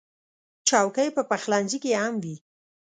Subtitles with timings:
[0.67, 2.35] چوکۍ په پخلنځي کې هم وي.